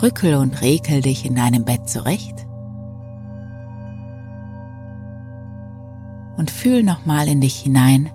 [0.00, 2.46] Rückel und rekel dich in deinem Bett zurecht.
[6.36, 8.10] Und fühl nochmal in dich hinein,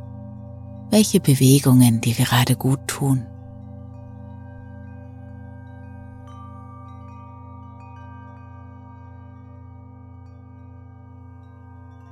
[0.90, 3.26] welche Bewegungen dir gerade gut tun.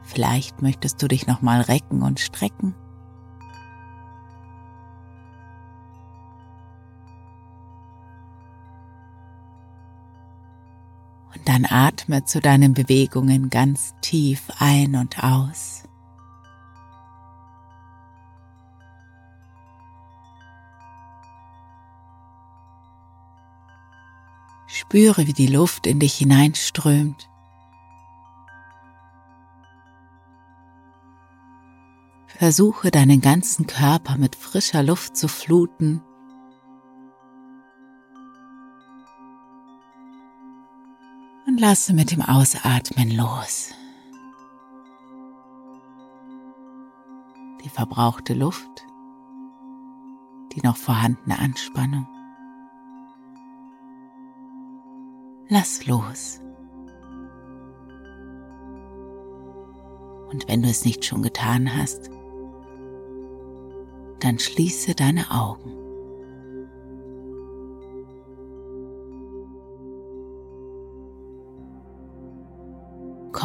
[0.03, 2.75] Vielleicht möchtest du dich nochmal recken und strecken.
[11.45, 15.83] Dann atme zu deinen Bewegungen ganz tief ein und aus.
[24.67, 27.29] Spüre, wie die Luft in dich hineinströmt.
[32.27, 36.01] Versuche deinen ganzen Körper mit frischer Luft zu fluten.
[41.57, 43.73] Lasse mit dem Ausatmen los.
[47.63, 48.85] Die verbrauchte Luft,
[50.51, 52.07] die noch vorhandene Anspannung.
[55.47, 56.41] Lass los.
[60.29, 62.09] Und wenn du es nicht schon getan hast,
[64.19, 65.84] dann schließe deine Augen.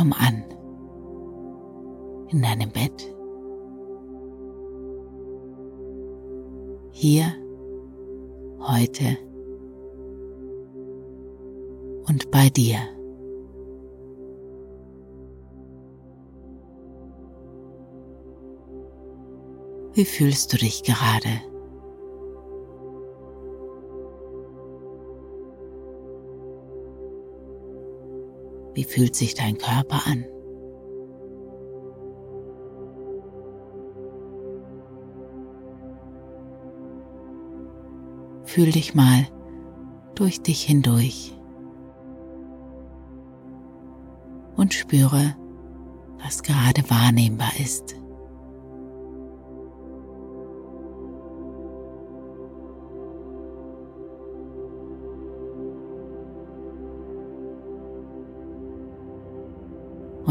[0.01, 0.43] Komm an
[2.31, 3.15] in deinem Bett.
[6.91, 7.27] Hier,
[8.61, 9.19] heute
[12.09, 12.79] und bei dir.
[19.93, 21.50] Wie fühlst du dich gerade?
[28.81, 30.25] Wie fühlt sich dein Körper an?
[38.45, 39.27] Fühl dich mal
[40.15, 41.39] durch dich hindurch
[44.57, 45.37] und spüre,
[46.23, 47.97] was gerade wahrnehmbar ist.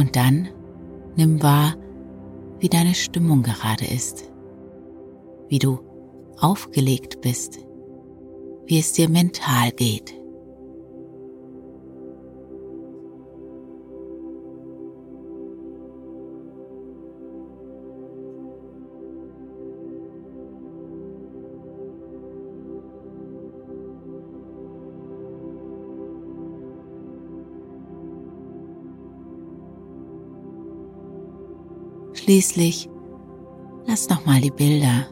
[0.09, 0.50] Und dann
[1.18, 1.75] nimm wahr,
[2.58, 4.24] wie deine Stimmung gerade ist,
[5.50, 5.78] wie du
[6.40, 7.59] aufgelegt bist,
[8.66, 10.19] wie es dir mental geht.
[32.29, 32.87] Schließlich
[33.87, 35.08] lass nochmal die Bilder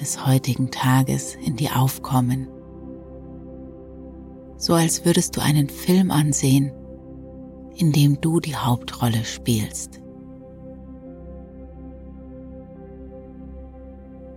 [0.00, 2.48] des heutigen Tages in dir aufkommen,
[4.56, 6.72] so als würdest du einen Film ansehen,
[7.76, 10.00] in dem du die Hauptrolle spielst.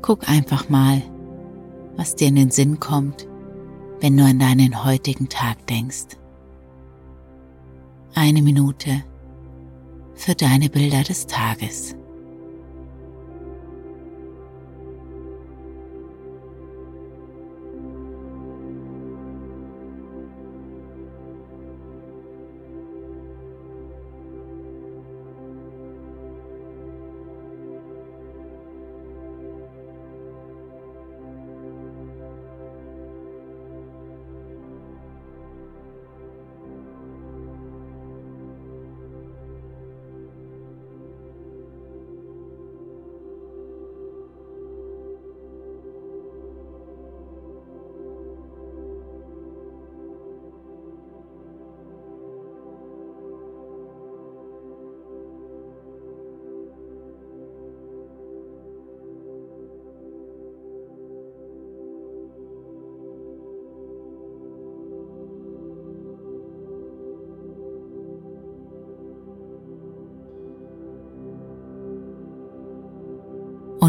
[0.03, 1.01] Guck einfach mal,
[1.95, 3.27] was dir in den Sinn kommt,
[4.01, 6.09] wenn du an deinen heutigen Tag denkst.
[8.13, 9.03] Eine Minute
[10.13, 11.95] für deine Bilder des Tages.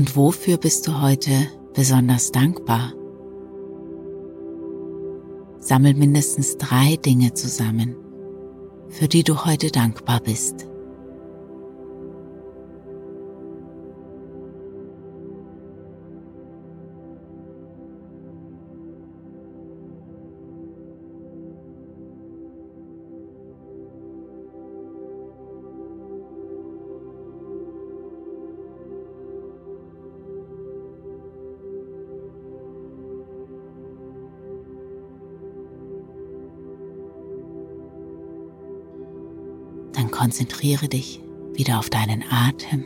[0.01, 1.31] Und wofür bist du heute
[1.75, 2.95] besonders dankbar?
[5.59, 7.95] Sammel mindestens drei Dinge zusammen,
[8.89, 10.70] für die du heute dankbar bist.
[40.21, 41.23] Konzentriere dich
[41.55, 42.85] wieder auf deinen Atem.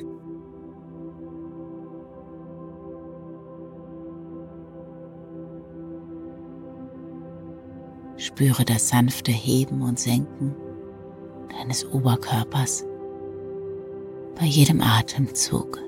[8.16, 10.54] Spüre das sanfte Heben und Senken
[11.50, 12.84] deines Oberkörpers
[14.38, 15.80] bei jedem Atemzug.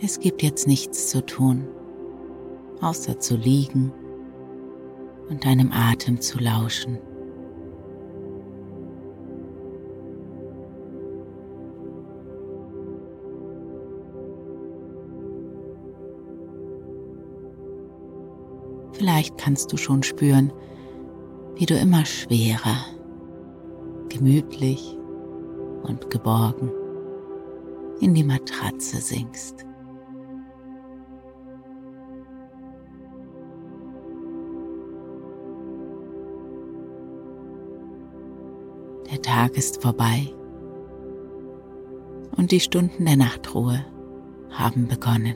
[0.00, 1.68] Es gibt jetzt nichts zu tun,
[2.80, 3.92] außer zu liegen
[5.28, 6.98] und deinem Atem zu lauschen.
[18.92, 20.52] Vielleicht kannst du schon spüren,
[21.56, 22.76] wie du immer schwerer,
[24.08, 24.96] gemütlich
[25.82, 26.70] und geborgen
[28.00, 29.65] in die Matratze sinkst.
[39.26, 40.32] Tag ist vorbei
[42.36, 43.84] und die Stunden der Nachtruhe
[44.50, 45.34] haben begonnen.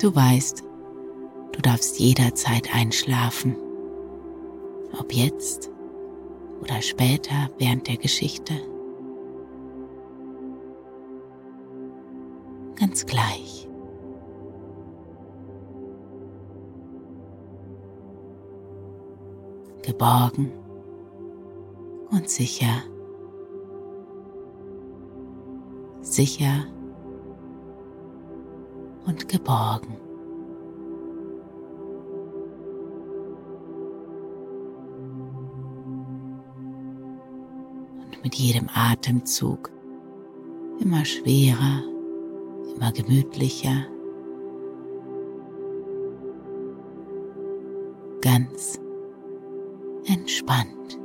[0.00, 0.64] Du weißt,
[1.52, 3.54] du darfst jederzeit einschlafen,
[4.98, 5.70] ob jetzt
[6.62, 8.54] oder später während der Geschichte.
[12.80, 13.68] Ganz gleich.
[19.82, 20.50] Geborgen
[22.10, 22.82] und sicher.
[26.00, 26.64] Sicher
[29.06, 29.96] und geborgen.
[38.02, 39.70] Und mit jedem Atemzug
[40.80, 41.89] immer schwerer
[42.74, 43.86] immer gemütlicher,
[48.20, 48.78] ganz
[50.06, 50.98] entspannt.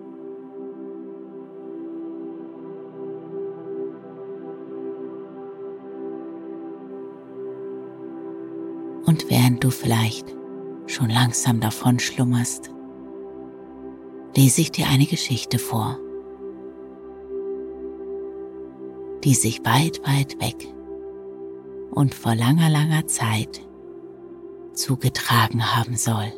[9.05, 10.35] Und während du vielleicht
[10.87, 12.71] schon langsam davon schlummerst,
[14.35, 15.99] lese ich dir eine Geschichte vor,
[19.23, 20.67] die sich weit, weit weg
[21.95, 23.61] und vor langer, langer Zeit
[24.73, 26.31] zugetragen haben soll.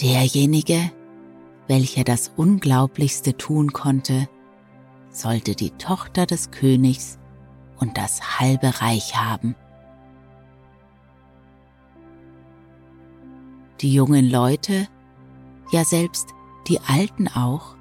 [0.00, 0.90] Derjenige,
[1.68, 4.28] welcher das Unglaublichste tun konnte,
[5.14, 7.18] sollte die Tochter des Königs
[7.78, 9.54] und das halbe Reich haben.
[13.80, 14.88] Die jungen Leute,
[15.72, 16.28] ja selbst
[16.68, 17.76] die Alten auch,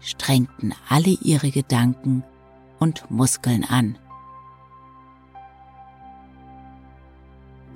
[0.00, 2.24] strengten alle ihre Gedanken
[2.78, 3.98] und Muskeln an.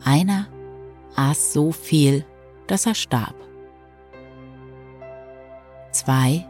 [0.05, 0.47] Einer
[1.17, 2.25] aß so viel,
[2.67, 3.35] dass er starb.
[5.93, 6.47] Zwei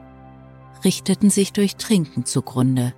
[0.87, 2.95] richteten sich durch Trinken zugrunde,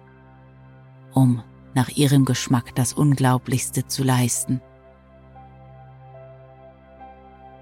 [1.14, 1.42] um
[1.72, 4.60] nach ihrem Geschmack das Unglaublichste zu leisten.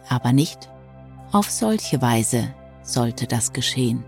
[0.09, 0.68] Aber nicht
[1.30, 2.52] auf solche Weise
[2.83, 4.04] sollte das geschehen.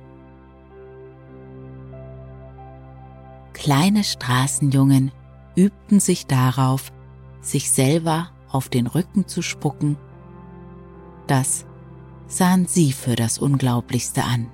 [3.53, 5.13] Kleine Straßenjungen
[5.55, 6.93] übten sich darauf,
[7.41, 9.97] sich selber auf den Rücken zu spucken.
[11.29, 11.65] Das
[12.27, 14.49] sahen sie für das Unglaublichste an.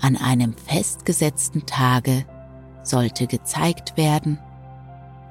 [0.00, 2.24] An einem festgesetzten Tage
[2.82, 4.38] sollte gezeigt werden,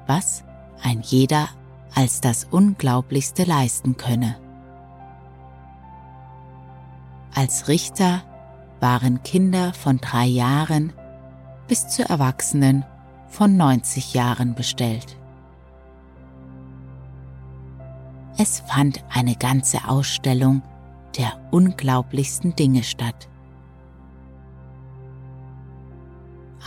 [0.06, 0.44] was
[0.82, 1.48] ein jeder
[1.94, 4.36] als das Unglaublichste leisten könne.
[7.34, 8.22] Als Richter
[8.80, 10.92] waren Kinder von drei Jahren
[11.66, 12.84] bis zu Erwachsenen
[13.28, 15.16] von 90 Jahren bestellt.
[18.38, 20.62] Es fand eine ganze Ausstellung
[21.16, 23.28] der unglaublichsten Dinge statt.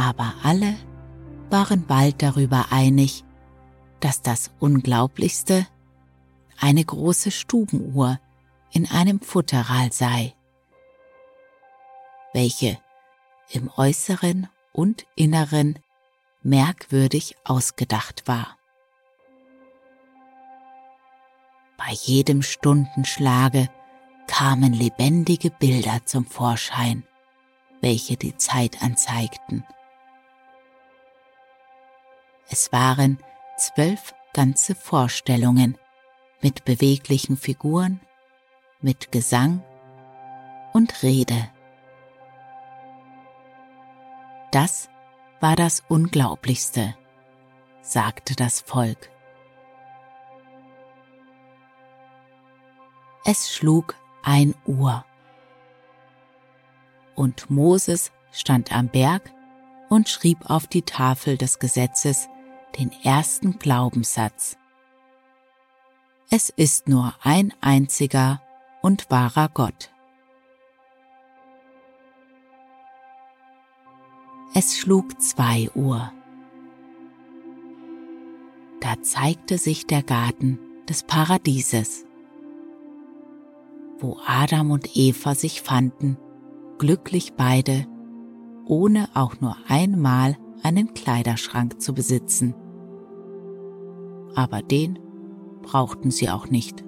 [0.02, 0.76] Aber alle
[1.52, 3.24] waren bald darüber einig,
[4.00, 5.68] dass das Unglaublichste
[6.60, 8.20] eine große Stubenuhr
[8.72, 10.34] in einem Futteral sei,
[12.34, 12.80] welche
[13.52, 15.78] im Äußeren und Inneren
[16.42, 18.58] merkwürdig ausgedacht war.
[21.78, 23.70] Bei jedem Stundenschlage
[24.26, 27.04] kamen lebendige Bilder zum Vorschein,
[27.82, 29.64] welche die Zeit anzeigten.
[32.54, 33.18] Es waren
[33.58, 35.78] zwölf ganze Vorstellungen
[36.42, 38.02] mit beweglichen Figuren,
[38.82, 39.64] mit Gesang
[40.74, 41.50] und Rede.
[44.52, 44.90] Das
[45.40, 46.94] war das Unglaublichste,
[47.82, 49.10] sagte das Volk.
[53.24, 55.06] Es schlug ein Uhr.
[57.16, 59.32] Und Moses stand am Berg
[59.88, 62.28] und schrieb auf die Tafel des Gesetzes
[62.78, 64.58] den ersten Glaubenssatz.
[66.30, 68.42] Es ist nur ein einziger
[68.82, 69.92] und wahrer Gott.
[74.54, 76.12] Es schlug zwei Uhr.
[78.80, 82.06] Da zeigte sich der Garten des Paradieses
[84.02, 86.18] wo Adam und Eva sich fanden,
[86.78, 87.86] glücklich beide,
[88.66, 92.56] ohne auch nur einmal einen Kleiderschrank zu besitzen.
[94.36, 95.00] Aber den
[95.62, 96.84] brauchten sie auch nicht.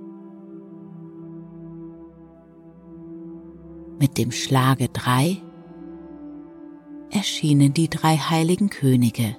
[4.00, 5.38] Mit dem Schlage drei
[7.10, 9.38] erschienen die drei heiligen Könige.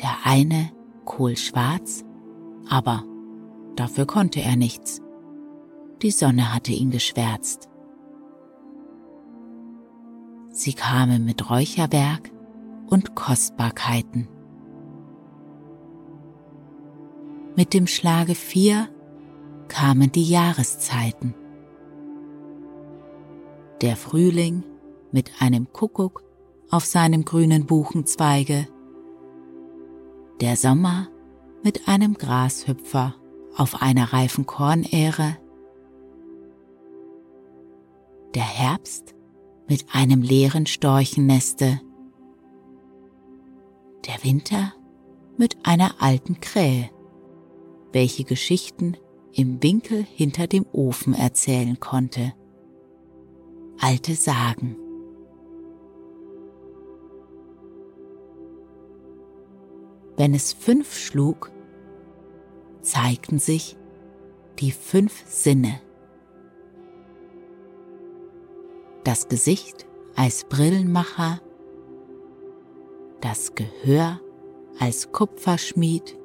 [0.00, 0.70] Der eine
[1.04, 2.04] kohlschwarz,
[2.68, 3.04] aber
[3.76, 5.00] Dafür konnte er nichts.
[6.02, 7.68] Die Sonne hatte ihn geschwärzt.
[10.50, 12.30] Sie kamen mit Räucherwerk
[12.86, 14.28] und Kostbarkeiten.
[17.54, 18.88] Mit dem Schlage vier
[19.68, 21.34] kamen die Jahreszeiten.
[23.82, 24.64] Der Frühling
[25.10, 26.24] mit einem Kuckuck
[26.70, 28.68] auf seinem grünen Buchenzweige,
[30.40, 31.08] der Sommer
[31.62, 33.14] mit einem Grashüpfer
[33.54, 35.36] auf einer reifen Kornähre,
[38.34, 39.14] der Herbst
[39.68, 41.80] mit einem leeren Storchenneste,
[44.06, 44.72] der Winter
[45.36, 46.88] mit einer alten Krähe,
[47.92, 48.96] welche Geschichten
[49.32, 52.34] im Winkel hinter dem Ofen erzählen konnte.
[53.80, 54.76] Alte Sagen.
[60.16, 61.50] Wenn es fünf schlug,
[62.82, 63.76] zeigten sich
[64.58, 65.80] die fünf Sinne.
[69.04, 71.40] Das Gesicht als Brillenmacher,
[73.20, 74.20] das Gehör
[74.78, 76.18] als Kupferschmied,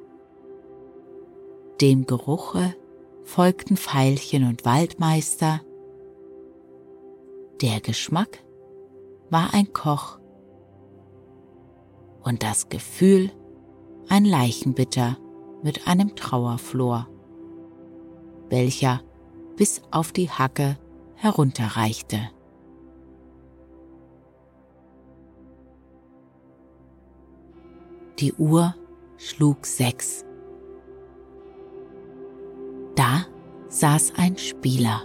[1.80, 2.74] dem Geruche
[3.24, 5.60] folgten Veilchen und Waldmeister,
[7.60, 8.42] der Geschmack
[9.30, 10.18] war ein Koch
[12.22, 13.30] und das Gefühl
[14.08, 15.18] ein Leichenbitter
[15.62, 17.08] mit einem Trauerflor,
[18.48, 19.02] welcher
[19.56, 20.78] bis auf die Hacke
[21.16, 22.30] herunterreichte.
[28.20, 28.74] Die Uhr
[29.16, 30.24] schlug sechs.
[32.98, 33.26] Da
[33.68, 35.04] saß ein Spieler.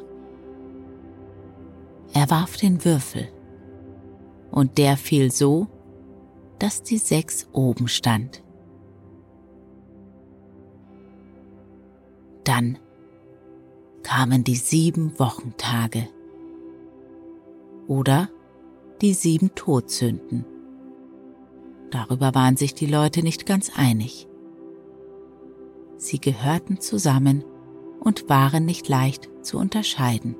[2.11, 3.27] Er warf den Würfel
[4.49, 5.67] und der fiel so,
[6.57, 8.43] dass die sechs oben stand.
[12.43, 12.79] Dann
[14.01, 16.07] kamen die sieben Wochentage
[17.87, 18.27] oder
[19.03, 20.45] die sieben Todsünden.
[21.91, 24.27] Darüber waren sich die Leute nicht ganz einig.
[25.97, 27.43] Sie gehörten zusammen
[28.03, 30.35] und waren nicht leicht zu unterscheiden.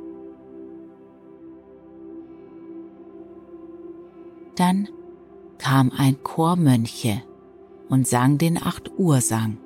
[4.56, 4.90] Dann
[5.58, 7.24] kam ein Chor Mönche
[7.90, 9.58] und sang den Acht Uhr Sang.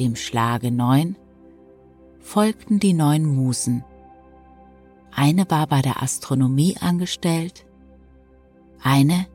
[0.00, 1.14] dem Schlage neun,
[2.20, 3.84] folgten die neun Musen.
[5.12, 7.66] Eine war bei der Astronomie angestellt,
[8.82, 9.26] eine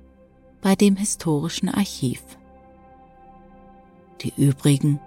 [0.62, 2.24] bei dem historischen Archiv.
[4.26, 5.00] Die übrigen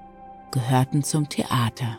[0.52, 1.98] gehörten zum Theater.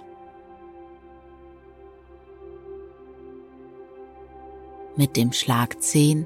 [4.95, 6.25] Mit dem Schlag 10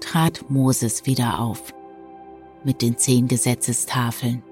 [0.00, 1.72] trat Moses wieder auf,
[2.64, 4.42] mit den zehn Gesetzestafeln.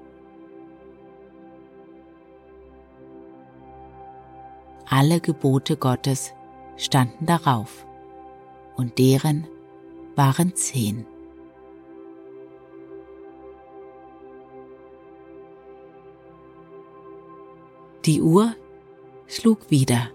[4.89, 6.31] Alle Gebote Gottes
[6.77, 7.85] standen darauf,
[8.77, 9.45] und deren
[10.15, 11.05] waren zehn.
[18.05, 18.55] Die Uhr
[19.27, 20.09] schlug wieder.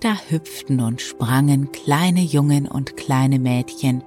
[0.00, 4.02] Da hüpften und sprangen kleine Jungen und kleine Mädchen,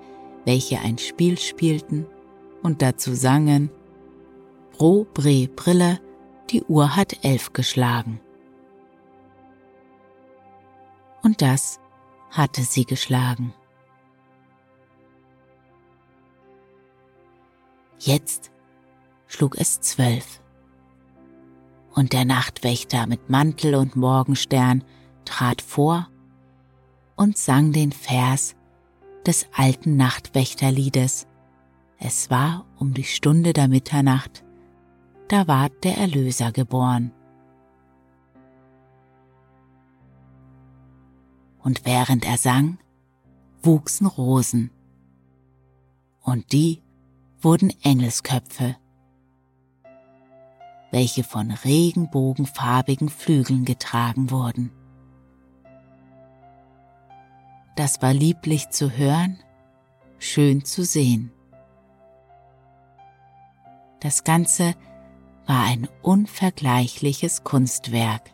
[0.45, 2.07] welche ein Spiel spielten
[2.63, 3.69] und dazu sangen
[4.71, 5.99] Bro, Bre, Brille,
[6.49, 8.19] die Uhr hat elf geschlagen.
[11.23, 11.79] Und das
[12.29, 13.53] hatte sie geschlagen.
[17.99, 18.51] Jetzt
[19.27, 20.41] schlug es zwölf.
[21.97, 24.83] Und der Nachtwächter mit Mantel und Morgenstern
[25.25, 26.07] trat vor
[27.15, 28.55] und sang den Vers
[29.25, 31.25] des alten Nachtwächterliedes.
[31.97, 34.43] Es war um die Stunde der Mitternacht,
[35.27, 37.11] da ward der Erlöser geboren.
[41.63, 42.77] Und während er sang,
[43.63, 44.69] wuchsen Rosen,
[46.21, 46.83] und die
[47.41, 48.75] wurden Engelsköpfe,
[50.91, 54.71] welche von regenbogenfarbigen Flügeln getragen wurden.
[57.75, 59.37] Das war lieblich zu hören,
[60.17, 61.31] schön zu sehen.
[63.99, 64.73] Das Ganze
[65.45, 68.31] war ein unvergleichliches Kunstwerk,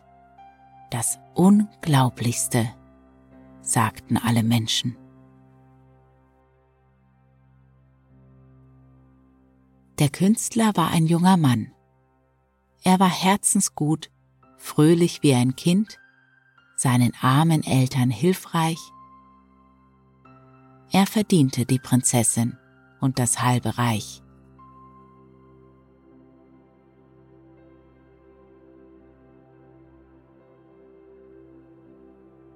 [0.90, 2.70] das Unglaublichste,
[3.60, 4.96] sagten alle Menschen.
[9.98, 11.73] Der Künstler war ein junger Mann.
[12.86, 14.10] Er war herzensgut,
[14.58, 15.98] fröhlich wie ein Kind,
[16.76, 18.78] seinen armen Eltern hilfreich.
[20.92, 22.58] Er verdiente die Prinzessin
[23.00, 24.22] und das halbe Reich.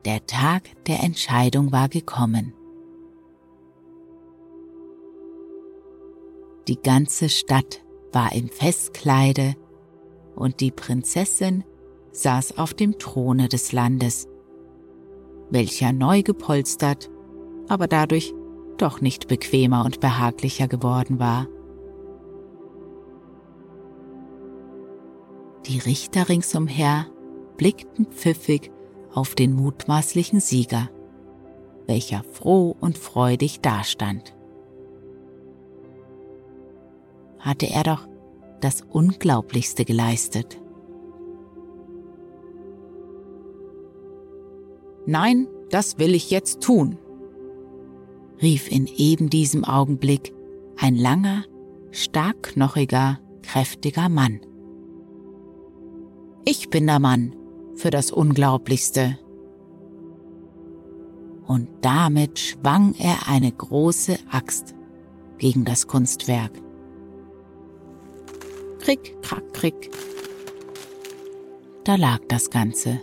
[0.05, 2.53] Der Tag der Entscheidung war gekommen.
[6.69, 9.57] Die ganze Stadt war im Festkleide
[10.38, 11.64] und die Prinzessin
[12.12, 14.29] saß auf dem Throne des Landes,
[15.51, 17.11] welcher neu gepolstert,
[17.68, 18.33] aber dadurch
[18.77, 21.46] doch nicht bequemer und behaglicher geworden war.
[25.66, 27.07] Die Richter ringsumher
[27.57, 28.70] blickten pfiffig
[29.12, 30.88] auf den mutmaßlichen Sieger,
[31.87, 34.35] welcher froh und freudig dastand.
[37.38, 38.08] hatte er doch
[38.61, 40.61] das Unglaublichste geleistet.
[45.07, 46.99] Nein, das will ich jetzt tun,
[48.42, 50.35] rief in eben diesem Augenblick
[50.77, 51.44] ein langer,
[51.90, 54.40] starkknochiger, kräftiger Mann.
[56.44, 57.35] Ich bin der Mann
[57.75, 59.18] für das Unglaublichste.
[61.47, 64.75] Und damit schwang er eine große Axt
[65.38, 66.53] gegen das Kunstwerk.
[68.81, 69.91] Krick, krack, krick.
[71.85, 73.01] Da lag das Ganze.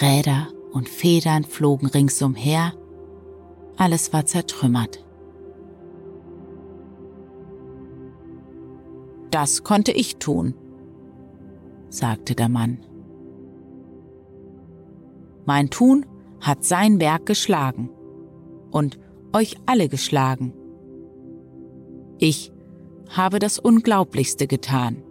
[0.00, 2.72] Räder und Federn flogen ringsumher,
[3.76, 5.04] alles war zertrümmert.
[9.30, 10.54] Das konnte ich tun,
[11.88, 12.78] sagte der Mann.
[15.44, 16.06] Mein Tun
[16.40, 17.90] hat sein Werk geschlagen
[18.70, 18.98] und
[19.32, 20.52] euch alle geschlagen.
[22.18, 22.52] Ich
[23.08, 25.02] habe das Unglaublichste getan.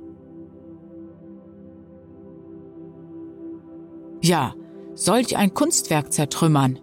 [4.21, 4.55] Ja,
[4.93, 6.79] solch ein Kunstwerk zertrümmern,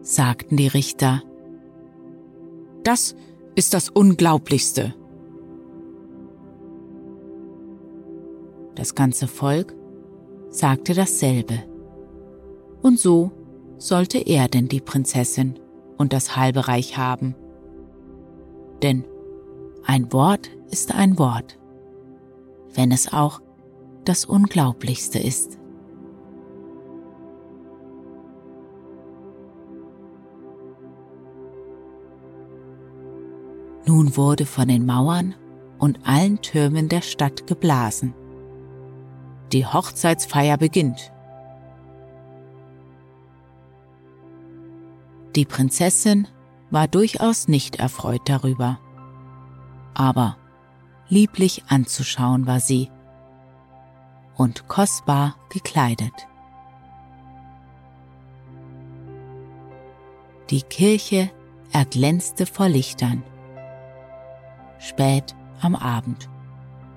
[0.00, 1.22] sagten die Richter.
[2.82, 3.14] Das
[3.54, 4.94] ist das Unglaublichste.
[8.74, 9.74] Das ganze Volk
[10.48, 11.62] sagte dasselbe.
[12.82, 13.32] Und so
[13.78, 15.58] sollte er denn die Prinzessin
[15.96, 17.34] und das halbe Reich haben.
[18.82, 19.04] Denn
[19.86, 21.58] ein Wort ist ein Wort,
[22.74, 23.40] wenn es auch
[24.04, 25.58] das Unglaublichste ist.
[33.86, 35.34] Nun wurde von den Mauern
[35.78, 38.14] und allen Türmen der Stadt geblasen.
[39.52, 41.12] Die Hochzeitsfeier beginnt.
[45.36, 46.26] Die Prinzessin
[46.70, 48.78] war durchaus nicht erfreut darüber.
[49.94, 50.36] Aber
[51.08, 52.90] lieblich anzuschauen war sie
[54.36, 56.12] und kostbar gekleidet.
[60.50, 61.30] Die Kirche
[61.72, 63.22] erglänzte vor Lichtern.
[64.78, 66.28] Spät am Abend.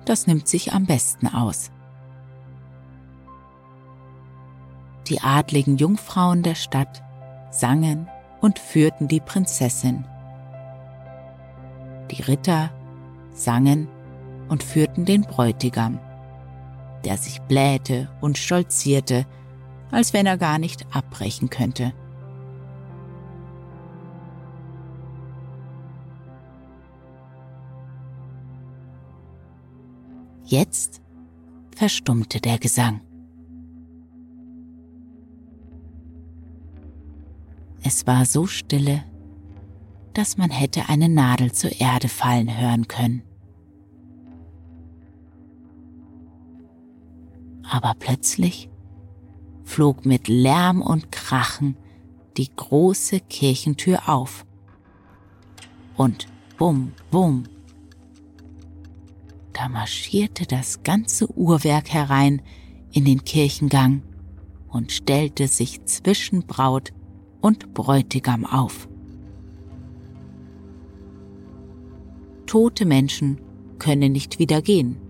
[0.04, 1.70] Das nimmt sich am besten aus.
[5.08, 7.02] Die adligen Jungfrauen der Stadt
[7.50, 8.08] sangen
[8.40, 10.04] und führten die Prinzessin.
[12.10, 12.70] Die Ritter
[13.38, 13.88] sangen
[14.48, 15.98] und führten den Bräutigam,
[17.04, 19.26] der sich blähte und stolzierte,
[19.90, 21.92] als wenn er gar nicht abbrechen könnte.
[30.44, 31.02] Jetzt
[31.76, 33.02] verstummte der Gesang.
[37.82, 39.04] Es war so stille,
[40.14, 43.22] dass man hätte eine Nadel zur Erde fallen hören können.
[47.68, 48.70] Aber plötzlich
[49.64, 51.76] flog mit Lärm und Krachen
[52.36, 54.46] die große Kirchentür auf.
[55.96, 57.44] Und bum, bum.
[59.52, 62.40] Da marschierte das ganze Uhrwerk herein
[62.92, 64.02] in den Kirchengang
[64.68, 66.92] und stellte sich zwischen Braut
[67.40, 68.88] und Bräutigam auf.
[72.46, 73.40] Tote Menschen
[73.78, 75.07] können nicht wieder gehen.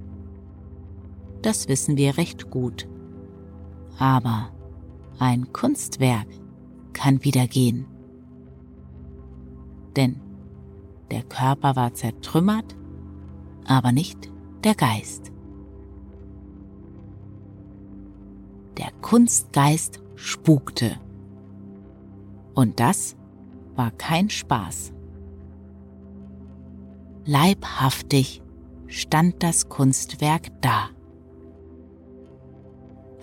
[1.42, 2.88] Das wissen wir recht gut.
[3.98, 4.51] Aber
[5.18, 6.27] ein Kunstwerk
[6.92, 7.87] kann wieder gehen.
[9.96, 10.20] Denn
[11.11, 12.77] der Körper war zertrümmert,
[13.66, 14.31] aber nicht
[14.64, 15.33] der Geist.
[18.77, 20.96] Der Kunstgeist spukte.
[22.55, 23.16] Und das
[23.74, 24.92] war kein Spaß.
[27.24, 28.42] Leibhaftig
[28.87, 30.88] stand das Kunstwerk da,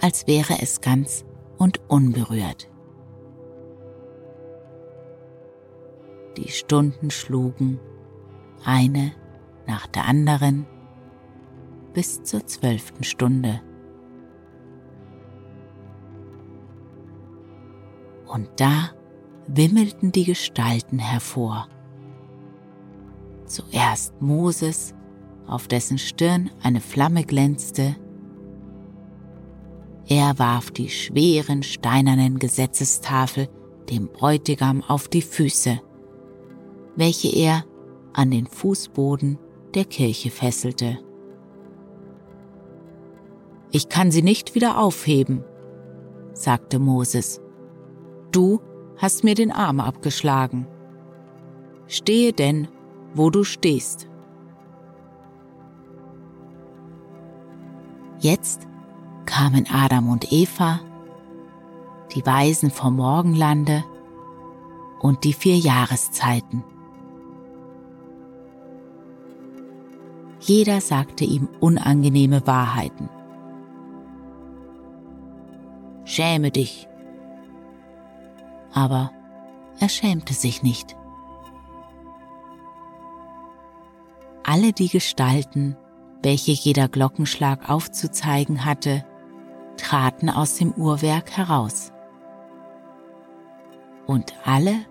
[0.02, 1.26] als wäre es ganz
[1.58, 2.70] und unberührt.
[6.38, 7.80] Die Stunden schlugen,
[8.64, 9.14] eine
[9.68, 10.68] nach der anderen,
[11.94, 13.62] bis zur zwölften Stunde.
[18.28, 18.90] Und da
[19.48, 21.70] wimmelten die Gestalten hervor.
[23.46, 24.94] Zuerst Moses,
[25.48, 27.96] auf dessen Stirn eine Flamme glänzte.
[30.08, 33.48] Er warf die schweren steinernen Gesetzestafel
[33.90, 35.82] dem Bräutigam auf die Füße,
[36.96, 37.66] welche er
[38.14, 39.40] an den Fußboden
[39.74, 41.00] der Kirche fesselte.
[43.72, 45.44] Ich kann sie nicht wieder aufheben,
[46.34, 47.42] sagte Moses.
[48.32, 48.62] Du
[48.98, 50.68] hast mir den Arm abgeschlagen.
[51.88, 52.68] Stehe denn,
[53.14, 54.08] wo du stehst.
[58.20, 58.68] Jetzt
[59.26, 60.80] kamen Adam und Eva,
[62.14, 63.84] die Weisen vom Morgenlande
[65.00, 66.64] und die vier Jahreszeiten.
[70.40, 73.10] Jeder sagte ihm unangenehme Wahrheiten.
[76.04, 76.88] Schäme dich,
[78.72, 79.12] aber
[79.80, 80.96] er schämte sich nicht.
[84.44, 85.76] Alle die Gestalten,
[86.22, 89.04] welche jeder Glockenschlag aufzuzeigen hatte,
[89.78, 91.92] traten aus dem Uhrwerk heraus.
[94.08, 94.86] Und alle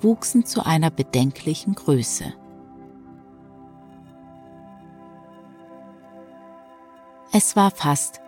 [0.00, 2.32] wuchsen zu einer bedenklichen Größe.
[7.32, 8.20] Es war fast,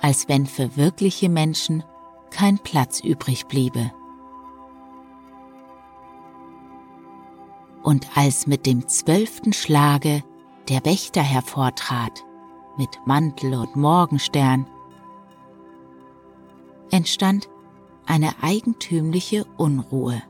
[0.00, 1.84] als wenn für wirkliche Menschen
[2.30, 3.92] kein Platz übrig bliebe.
[7.84, 10.24] und als mit dem zwölften Schlage
[10.68, 12.24] der Wächter hervortrat,
[12.76, 14.66] mit Mantel und Morgenstern,
[16.90, 17.48] entstand
[18.06, 20.22] eine eigentümliche Unruhe.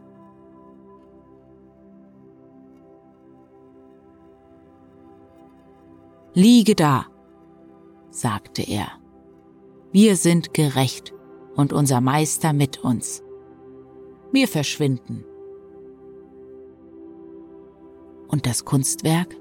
[6.35, 7.07] Liege da,
[8.11, 8.89] sagte er.
[9.93, 11.15] Wir sind gerecht
[11.55, 13.23] und unser Meister mit uns.
[14.33, 15.25] Wir verschwinden
[18.27, 19.37] und das Kunstwerk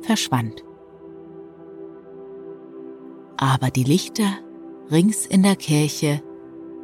[0.00, 0.64] verschwand.
[3.36, 4.38] Aber die Lichter
[4.90, 6.22] rings in der Kirche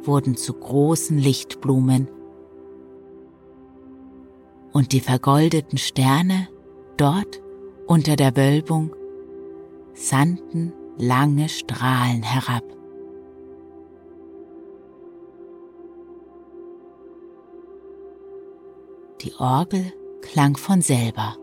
[0.03, 2.07] wurden zu großen Lichtblumen
[4.71, 6.47] und die vergoldeten Sterne
[6.97, 7.41] dort
[7.87, 8.95] unter der Wölbung
[9.93, 12.63] sandten lange Strahlen herab.
[19.21, 21.37] Die Orgel klang von selber.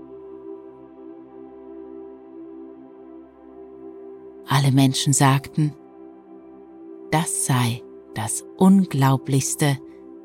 [4.48, 5.74] Alle Menschen sagten,
[7.10, 7.82] das sei
[8.14, 9.78] das Unglaublichste,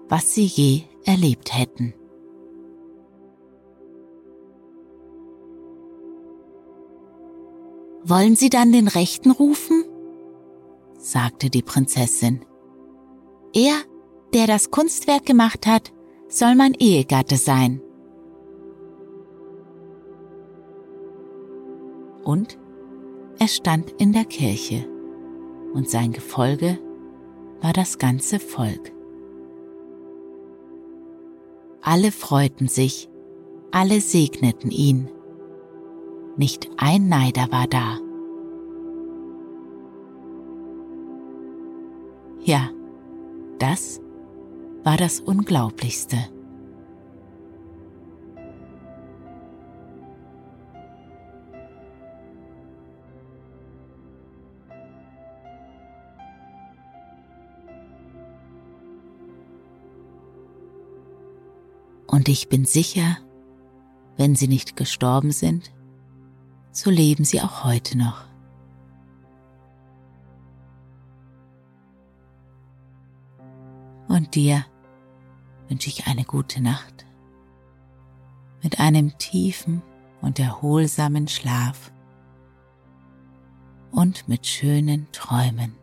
[0.10, 1.94] was sie je erlebt hätten.
[8.06, 9.86] Wollen Sie dann den Rechten rufen?
[10.98, 12.46] sagte die Prinzessin.
[13.54, 13.76] Er,
[14.34, 15.94] der das Kunstwerk gemacht hat,
[16.28, 17.82] soll mein Ehegatte sein.
[22.24, 22.58] Und
[23.40, 24.88] er stand in der Kirche,
[25.74, 26.80] und sein Gefolge
[27.64, 28.92] war das ganze Volk.
[31.82, 33.10] Alle freuten sich,
[33.72, 35.10] alle segneten ihn.
[36.36, 38.00] Nicht ein Neider war da.
[42.42, 42.70] Ja,
[43.60, 44.02] das
[44.84, 46.18] war das Unglaublichste.
[62.14, 63.18] Und ich bin sicher,
[64.18, 65.74] wenn sie nicht gestorben sind,
[66.72, 68.26] so leben sie auch heute noch.
[74.08, 74.64] Und dir
[75.70, 77.08] wünsche ich eine gute Nacht
[78.62, 79.82] mit einem tiefen
[80.22, 81.92] und erholsamen Schlaf
[83.90, 85.83] und mit schönen Träumen.